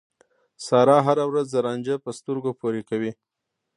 سارا 0.65 0.97
هر 1.07 1.17
ورځ 1.31 1.49
رانجه 1.65 1.95
په 2.03 2.09
سترګو 2.19 2.51
پورې 2.59 2.81
کوي. 2.89 3.11